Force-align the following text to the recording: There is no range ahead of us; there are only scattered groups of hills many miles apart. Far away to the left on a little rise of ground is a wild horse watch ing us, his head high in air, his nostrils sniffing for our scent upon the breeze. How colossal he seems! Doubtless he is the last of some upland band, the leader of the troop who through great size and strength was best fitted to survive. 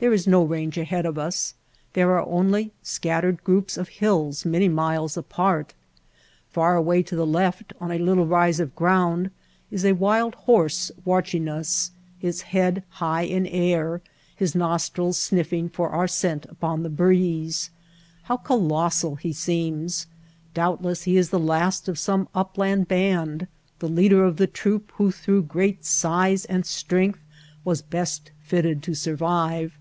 There 0.00 0.14
is 0.14 0.26
no 0.26 0.42
range 0.44 0.78
ahead 0.78 1.04
of 1.04 1.18
us; 1.18 1.52
there 1.92 2.12
are 2.16 2.26
only 2.26 2.72
scattered 2.82 3.44
groups 3.44 3.76
of 3.76 3.90
hills 4.00 4.46
many 4.46 4.66
miles 4.66 5.14
apart. 5.14 5.74
Far 6.48 6.74
away 6.74 7.02
to 7.02 7.14
the 7.14 7.26
left 7.26 7.74
on 7.82 7.92
a 7.92 7.98
little 7.98 8.26
rise 8.26 8.60
of 8.60 8.74
ground 8.74 9.28
is 9.70 9.84
a 9.84 9.92
wild 9.92 10.36
horse 10.36 10.90
watch 11.04 11.34
ing 11.34 11.50
us, 11.50 11.90
his 12.18 12.40
head 12.40 12.82
high 12.88 13.24
in 13.24 13.46
air, 13.46 14.00
his 14.34 14.54
nostrils 14.54 15.18
sniffing 15.18 15.68
for 15.68 15.90
our 15.90 16.08
scent 16.08 16.46
upon 16.46 16.82
the 16.82 16.88
breeze. 16.88 17.68
How 18.22 18.38
colossal 18.38 19.16
he 19.16 19.34
seems! 19.34 20.06
Doubtless 20.54 21.02
he 21.02 21.18
is 21.18 21.28
the 21.28 21.38
last 21.38 21.88
of 21.88 21.98
some 21.98 22.26
upland 22.34 22.88
band, 22.88 23.48
the 23.80 23.86
leader 23.88 24.24
of 24.24 24.38
the 24.38 24.46
troop 24.46 24.92
who 24.94 25.10
through 25.10 25.42
great 25.42 25.84
size 25.84 26.46
and 26.46 26.64
strength 26.64 27.20
was 27.66 27.82
best 27.82 28.30
fitted 28.40 28.82
to 28.84 28.94
survive. 28.94 29.74